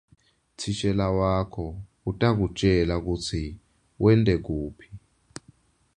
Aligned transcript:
Thishela 0.57 1.07
wakho 1.19 1.65
utakutjela 2.09 2.95
kutsi 3.05 3.39
wente 4.03 4.33
kuphi. 4.45 4.87